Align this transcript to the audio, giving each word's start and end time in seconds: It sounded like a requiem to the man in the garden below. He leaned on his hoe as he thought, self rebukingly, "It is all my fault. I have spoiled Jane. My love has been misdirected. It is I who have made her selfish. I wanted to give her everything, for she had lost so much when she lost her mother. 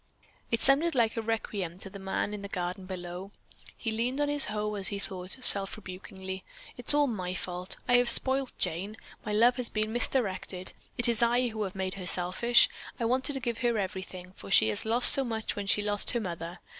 It 0.49 0.61
sounded 0.61 0.95
like 0.95 1.15
a 1.15 1.21
requiem 1.21 1.77
to 1.77 1.87
the 1.87 1.99
man 1.99 2.33
in 2.33 2.41
the 2.41 2.47
garden 2.47 2.87
below. 2.87 3.29
He 3.77 3.91
leaned 3.91 4.19
on 4.19 4.29
his 4.29 4.45
hoe 4.45 4.73
as 4.73 4.87
he 4.87 4.97
thought, 4.97 5.33
self 5.43 5.77
rebukingly, 5.77 6.43
"It 6.75 6.87
is 6.87 6.95
all 6.95 7.05
my 7.05 7.35
fault. 7.35 7.77
I 7.87 7.97
have 7.97 8.09
spoiled 8.09 8.51
Jane. 8.57 8.97
My 9.23 9.31
love 9.31 9.57
has 9.57 9.69
been 9.69 9.93
misdirected. 9.93 10.73
It 10.97 11.07
is 11.07 11.21
I 11.21 11.49
who 11.49 11.61
have 11.61 11.75
made 11.75 11.93
her 11.93 12.07
selfish. 12.07 12.67
I 12.99 13.05
wanted 13.05 13.33
to 13.33 13.39
give 13.39 13.59
her 13.59 13.77
everything, 13.77 14.33
for 14.35 14.49
she 14.49 14.69
had 14.69 14.85
lost 14.85 15.11
so 15.13 15.23
much 15.23 15.55
when 15.55 15.67
she 15.67 15.83
lost 15.83 16.09
her 16.09 16.19
mother. 16.19 16.61